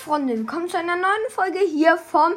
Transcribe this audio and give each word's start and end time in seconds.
Freunde, 0.00 0.34
willkommen 0.34 0.66
zu 0.66 0.78
einer 0.78 0.96
neuen 0.96 1.28
Folge 1.28 1.58
hier 1.58 1.98
vom 1.98 2.32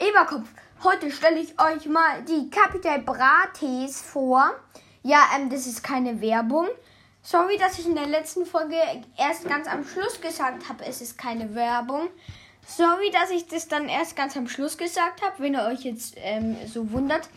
Eberkopf. 0.00 0.48
Heute 0.82 1.12
stelle 1.12 1.38
ich 1.38 1.54
euch 1.60 1.86
mal 1.86 2.24
die 2.24 2.50
Capital 2.50 3.02
Brates 3.02 4.02
vor. 4.02 4.50
Ja, 5.04 5.20
ähm, 5.36 5.48
das 5.48 5.68
ist 5.68 5.84
keine 5.84 6.20
Werbung. 6.20 6.66
Sorry, 7.22 7.56
dass 7.56 7.78
ich 7.78 7.86
in 7.86 7.94
der 7.94 8.08
letzten 8.08 8.44
Folge 8.44 8.74
erst 9.16 9.48
ganz 9.48 9.68
am 9.68 9.84
Schluss 9.84 10.20
gesagt 10.20 10.68
habe, 10.68 10.84
es 10.84 11.00
ist 11.00 11.16
keine 11.16 11.54
Werbung. 11.54 12.08
Sorry, 12.66 13.12
dass 13.12 13.30
ich 13.30 13.46
das 13.46 13.68
dann 13.68 13.88
erst 13.88 14.16
ganz 14.16 14.36
am 14.36 14.48
Schluss 14.48 14.76
gesagt 14.76 15.22
habe, 15.22 15.36
wenn 15.38 15.54
ihr 15.54 15.66
euch 15.66 15.84
jetzt 15.84 16.14
ähm, 16.16 16.56
so 16.66 16.90
wundert. 16.90 17.28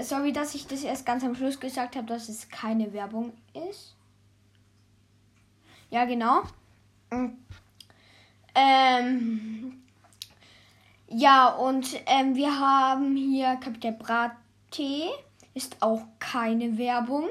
Sorry, 0.00 0.32
dass 0.32 0.54
ich 0.54 0.66
das 0.66 0.82
erst 0.82 1.04
ganz 1.04 1.22
am 1.24 1.34
Schluss 1.34 1.60
gesagt 1.60 1.94
habe, 1.96 2.06
dass 2.06 2.30
es 2.30 2.48
keine 2.48 2.94
Werbung 2.94 3.34
ist. 3.68 3.96
Ja, 5.90 6.06
genau. 6.06 6.44
Ähm, 8.54 9.82
ja, 11.08 11.48
und 11.48 12.00
ähm, 12.06 12.34
wir 12.34 12.58
haben 12.58 13.16
hier 13.16 13.56
Kapitel 13.56 13.92
Brattee. 13.92 15.08
Ist 15.54 15.76
auch 15.80 16.02
keine 16.18 16.76
Werbung. 16.78 17.28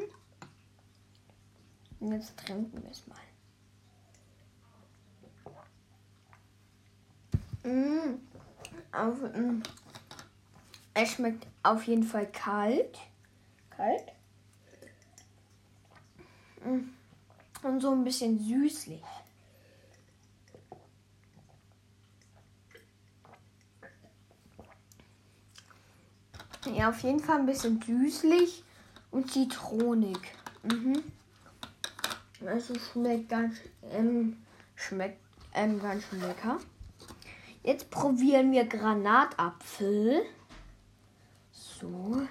Und 1.99 2.13
jetzt 2.13 2.37
trinken 2.37 2.81
wir 2.81 2.91
es 2.91 3.07
mal. 3.07 3.17
Mmh. 7.63 8.19
Auf, 8.91 9.21
mmh. 9.21 9.61
Es 10.93 11.11
schmeckt 11.11 11.45
auf 11.63 11.83
jeden 11.83 12.03
Fall 12.03 12.31
kalt. 12.31 12.97
Kalt. 13.69 14.11
Mmh. 16.63 16.89
Und 17.63 17.81
so 17.81 17.91
ein 17.91 18.03
bisschen 18.03 18.39
süßlich. 18.39 19.03
Ja, 26.75 26.89
auf 26.89 27.01
jeden 27.01 27.19
Fall 27.19 27.39
ein 27.39 27.45
bisschen 27.45 27.81
süßlich 27.81 28.63
und 29.11 29.31
zitronig. 29.31 30.19
Mhm. 30.63 31.03
Also 32.45 32.75
schmeckt 32.75 33.29
ganz, 33.29 33.57
ähm, 33.91 34.37
schmeckt 34.75 35.19
ähm, 35.53 35.81
ganz 35.81 36.03
schön 36.05 36.21
lecker. 36.21 36.59
Jetzt 37.63 37.89
probieren 37.89 38.51
wir 38.51 38.65
Granatapfel. 38.65 40.21
So. 41.51 42.21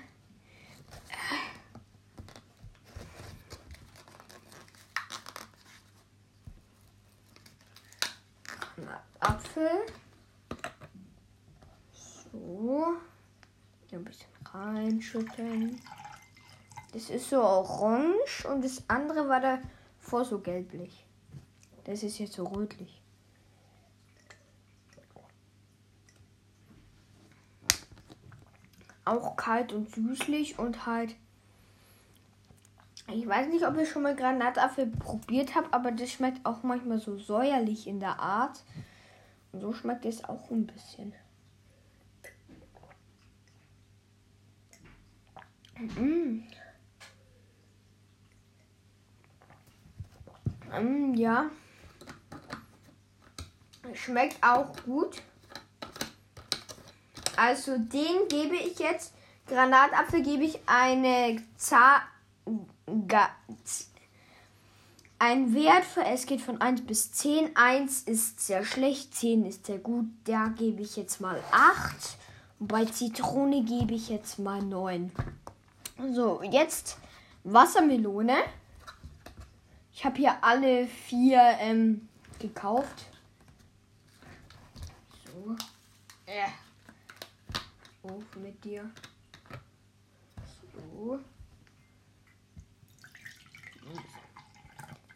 Granatapfel. 8.77 9.69
So. 11.93 12.68
Ein 13.99 14.05
bisschen 14.05 14.31
reinschütteln. 14.45 15.81
Das 16.93 17.11
ist 17.11 17.31
so 17.31 17.43
orange 17.43 18.47
und 18.49 18.65
das 18.65 18.85
andere 18.87 19.29
war 19.29 19.41
da 19.41 19.59
vor 19.99 20.25
so 20.25 20.39
gelblich. 20.39 21.05
Das 21.83 22.05
ist 22.05 22.19
jetzt 22.19 22.35
so 22.35 22.45
rötlich. 22.45 23.03
Auch 29.05 29.37
kalt 29.37 29.73
und 29.73 29.93
süßlich 29.93 30.61
und 30.61 30.87
halt. 30.87 31.17
Ich 33.13 33.27
weiß 33.27 33.49
nicht, 33.49 33.67
ob 33.67 33.77
ich 33.79 33.89
schon 33.89 34.03
mal 34.03 34.15
Granatapfel 34.15 34.87
probiert 34.87 35.57
habe, 35.57 35.73
aber 35.73 35.91
das 35.91 36.11
schmeckt 36.11 36.47
auch 36.47 36.63
manchmal 36.63 37.01
so 37.01 37.19
säuerlich 37.19 37.89
in 37.89 37.99
der 37.99 38.21
Art. 38.21 38.63
Und 39.51 39.61
so 39.61 39.73
schmeckt 39.73 40.05
es 40.05 40.23
auch 40.25 40.51
ein 40.51 40.67
bisschen. 40.67 41.15
Mm. 45.79 46.43
Mm, 50.73 51.15
ja. 51.15 51.51
Schmeckt 53.95 54.43
auch 54.43 54.73
gut. 54.85 55.23
Also 57.37 57.79
den 57.79 58.29
gebe 58.29 58.57
ich 58.57 58.79
jetzt, 58.81 59.15
Granatapfel 59.47 60.23
gebe 60.23 60.45
ich 60.45 60.59
eine 60.67 61.41
Za 61.57 62.03
ein 65.21 65.53
Wert 65.53 65.85
für 65.85 66.05
es 66.05 66.27
geht 66.27 66.41
von 66.41 66.61
1 66.61 66.83
bis 66.87 67.13
10. 67.13 67.57
1 67.57 68.03
ist 68.03 68.41
sehr 68.41 68.65
schlecht, 68.65 69.15
10 69.15 69.47
ist 69.47 69.67
sehr 69.67 69.79
gut. 69.79 70.07
Da 70.25 70.49
gebe 70.49 70.83
ich 70.83 70.97
jetzt 70.97 71.21
mal 71.21 71.43
8. 71.51 72.17
Und 72.61 72.69
bei 72.69 72.85
Zitrone 72.85 73.65
gebe 73.65 73.95
ich 73.95 74.09
jetzt 74.09 74.39
mal 74.39 74.63
9. 74.63 75.11
So, 76.01 76.43
jetzt 76.45 76.97
Wassermelone. 77.43 78.37
Ich 79.93 80.05
habe 80.05 80.17
hier 80.17 80.45
alle 80.45 80.87
vier 80.87 81.57
ähm, 81.59 82.09
gekauft. 82.39 83.07
So. 85.27 85.57
Äh. 86.25 86.47
Auf 88.05 88.37
mit 88.37 88.65
dir. 88.65 88.89
So. 90.95 91.19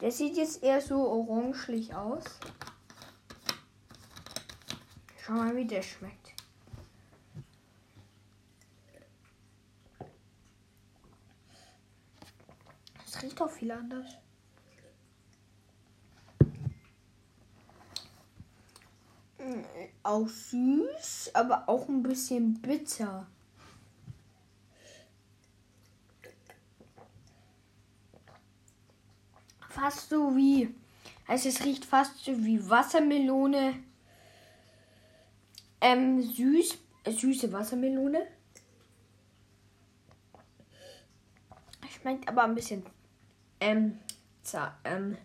Der 0.01 0.11
sieht 0.11 0.37
jetzt 0.37 0.65
eher 0.65 0.81
so 0.81 0.97
orangelich 0.97 1.95
aus. 1.95 2.25
Schau 5.25 5.35
mal, 5.35 5.55
wie 5.55 5.65
der 5.65 5.83
schmeckt. 5.83 6.22
Riecht 13.23 13.41
auch 13.41 13.51
viel 13.51 13.71
anders. 13.71 14.07
Auch 20.03 20.29
süß, 20.29 21.31
aber 21.35 21.69
auch 21.69 21.89
ein 21.89 22.03
bisschen 22.03 22.61
bitter. 22.61 23.27
Fast 29.69 30.11
so 30.11 30.37
wie. 30.37 30.75
Also 31.27 31.49
es 31.49 31.65
riecht 31.65 31.85
fast 31.85 32.19
so 32.25 32.33
wie 32.45 32.69
Wassermelone. 32.69 33.83
Ähm, 35.81 36.23
süß. 36.23 36.79
äh, 37.05 37.11
Süße 37.11 37.53
Wassermelone. 37.53 38.27
Schmeckt 41.91 42.29
aber 42.29 42.45
ein 42.45 42.55
bisschen. 42.55 42.85
Ähm, 43.65 44.01
zart. 44.43 44.75
Ähm. 44.83 45.17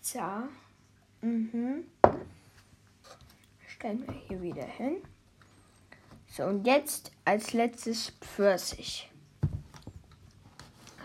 Zart. 0.00 0.48
Mhm. 1.20 1.84
Stellen 3.66 4.06
wir 4.06 4.14
hier 4.14 4.40
wieder 4.40 4.64
hin. 4.64 5.02
So, 6.26 6.44
und 6.44 6.66
jetzt 6.66 7.12
als 7.26 7.52
letztes 7.52 8.12
Pfirsich. 8.22 9.12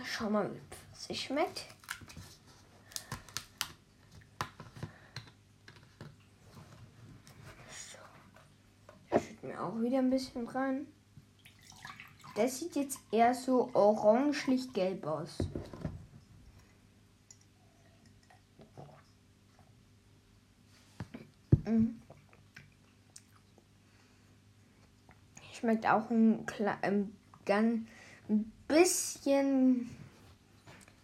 Schau 0.05 0.29
mal, 0.29 0.49
wie 0.49 0.59
Pfirsich 0.73 1.25
schmeckt. 1.25 1.65
So. 7.69 9.17
Ich 9.17 9.27
schütte 9.27 9.45
mir 9.45 9.61
auch 9.61 9.77
wieder 9.81 9.97
ein 9.97 10.09
bisschen 10.09 10.47
rein. 10.47 10.87
Das 12.35 12.59
sieht 12.59 12.75
jetzt 12.75 12.99
eher 13.11 13.33
so 13.33 13.69
orangelich-gelb 13.73 15.05
aus. 15.05 15.37
Mhm. 21.65 22.01
Schmeckt 25.53 25.85
auch 25.85 26.09
ein, 26.09 26.45
ein, 26.81 27.15
ganz, 27.45 27.87
ein 28.29 28.51
bisschen 28.67 29.89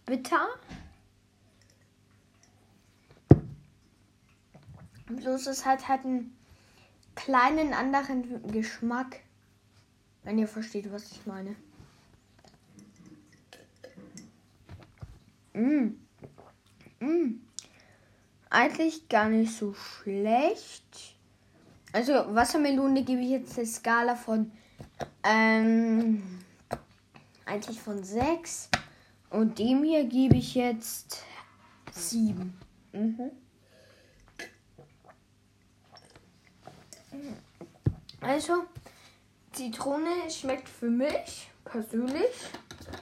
bitter. 0.06 0.47
Bloß 5.07 5.47
es 5.47 5.65
hat 5.65 5.88
halt 5.88 6.06
einen 6.06 6.38
kleinen 7.15 7.73
anderen 7.73 8.47
Geschmack. 8.51 9.19
Wenn 10.27 10.39
ihr 10.39 10.47
versteht, 10.50 10.91
was 10.91 11.09
ich 11.09 11.25
meine. 11.25 11.56
Mm. 15.53 15.95
Mm. 17.00 17.35
Eigentlich 18.50 19.07
gar 19.07 19.29
nicht 19.29 19.56
so 19.56 19.74
schlecht. 19.74 21.15
Also 21.94 22.12
Wassermelone 22.12 23.06
gebe 23.06 23.21
ich 23.21 23.29
jetzt 23.29 23.57
eine 23.57 23.68
Skala 23.68 24.15
von 24.18 24.51
ähm, 25.24 26.41
eigentlich 27.45 27.80
von 27.80 28.03
6. 28.03 28.69
Und 29.30 29.57
dem 29.59 29.85
hier 29.85 30.03
gebe 30.03 30.35
ich 30.35 30.56
jetzt 30.56 31.23
7. 31.94 32.53
Mhm. 32.91 33.31
Also, 38.19 38.65
Zitrone 39.57 40.30
schmeckt 40.30 40.69
für 40.69 40.92
mich 40.92 41.50
persönlich 41.65 42.30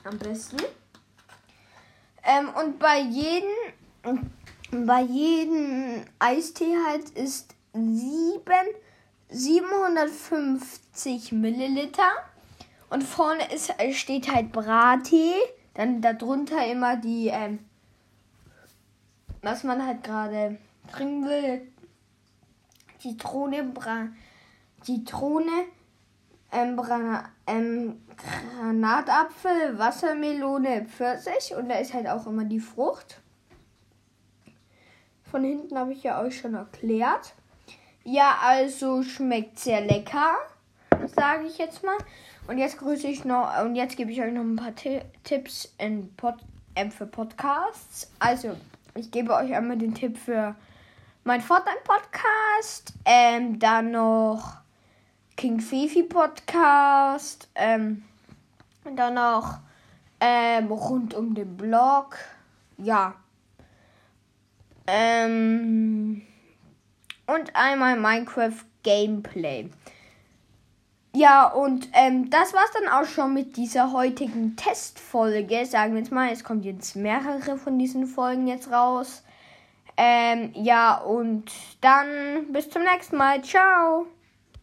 am 0.06 0.18
besten. 0.18 0.64
Ähm, 2.24 2.48
und 2.58 2.80
bei 2.80 3.02
jedem, 3.02 3.52
bei 4.72 5.02
jedem 5.02 6.06
Eistee 6.18 6.78
halt 6.88 7.10
ist 7.10 7.54
7, 7.74 8.40
750 9.28 11.34
Milliliter. 11.34 12.10
Und 12.90 13.04
vorne 13.04 13.52
ist, 13.54 13.74
steht 13.92 14.34
halt 14.34 14.54
Brattee. 14.54 15.34
Dann 15.74 16.02
darunter 16.02 16.66
immer 16.66 16.96
die, 16.96 17.28
ähm, 17.34 17.60
was 19.42 19.66
man 19.66 19.86
halt 19.86 20.06
gerade 20.06 20.58
trinken 20.90 21.28
will. 21.28 21.70
Zitrone, 23.00 23.66
Bra 23.66 24.08
Zitrone, 24.84 25.66
ähm, 26.52 26.82
ähm, 27.48 28.02
Granatapfel, 28.60 29.78
Wassermelone, 29.78 30.86
Pfirsich 30.86 31.54
und 31.58 31.70
da 31.70 31.76
ist 31.76 31.94
halt 31.94 32.08
auch 32.08 32.26
immer 32.28 32.46
die 32.46 32.60
Frucht. 32.60 33.20
Von 35.30 35.44
hinten 35.44 35.78
habe 35.78 35.92
ich 35.92 36.04
ja 36.04 36.22
euch 36.22 36.40
schon 36.40 36.54
erklärt. 36.54 37.34
Ja, 38.04 38.38
also 38.42 39.04
schmeckt 39.04 39.60
sehr 39.60 39.82
lecker, 39.82 40.36
sage 41.16 41.48
ich 41.48 41.58
jetzt 41.58 41.84
mal. 41.84 41.98
Und 42.48 42.60
jetzt 42.60 42.78
grüße 42.78 43.08
ich 43.08 43.26
noch 43.26 43.60
und 43.64 43.76
jetzt 43.76 43.98
gebe 43.98 44.12
ich 44.12 44.22
euch 44.22 44.32
noch 44.32 44.44
ein 44.44 44.56
paar 44.56 44.76
Ti- 44.76 45.02
Tipps 45.24 45.74
in 45.80 46.16
Pod 46.16 46.36
äh, 46.76 46.90
für 46.92 47.08
Podcasts. 47.08 48.12
Also, 48.20 48.56
ich 48.94 49.10
gebe 49.10 49.34
euch 49.34 49.54
einmal 49.56 49.78
den 49.78 49.96
Tipp 49.96 50.16
für 50.18 50.56
mein 51.24 51.42
Fortnite-Podcast, 51.42 52.94
ähm, 53.04 53.58
dann 53.58 53.90
noch 53.90 54.58
King 55.38 55.60
Fifi 55.60 56.04
Podcast, 56.04 57.50
ähm, 57.56 58.04
dann 58.96 59.16
noch 59.16 59.60
ähm, 60.20 60.72
rund 60.72 61.14
um 61.14 61.34
den 61.36 61.58
Blog, 61.58 62.18
ja. 62.78 63.16
Ähm, 64.88 66.22
und 67.28 67.56
einmal 67.56 67.98
Minecraft 67.98 68.64
Gameplay. 68.84 69.70
Ja, 71.16 71.48
und 71.48 71.88
ähm, 71.94 72.30
das 72.30 72.54
war's 72.54 72.72
dann 72.74 72.90
auch 72.90 73.08
schon 73.08 73.34
mit 73.34 73.56
dieser 73.56 73.94
heutigen 73.94 74.58
Testfolge. 74.58 75.66
Sagen 75.66 75.94
wir 75.94 76.00
jetzt 76.00 76.12
mal, 76.12 76.30
es 76.30 76.44
kommt 76.44 76.66
jetzt 76.66 76.96
mehrere 76.96 77.58
von 77.58 77.80
diesen 77.80 78.06
Folgen 78.06 78.48
jetzt 78.48 78.70
raus. 78.70 79.24
Ähm, 79.96 80.52
ja, 80.54 80.98
und 80.98 81.46
dann 81.80 82.52
bis 82.52 82.70
zum 82.70 82.84
nächsten 82.84 83.16
Mal. 83.16 83.42
Ciao. 83.44 84.08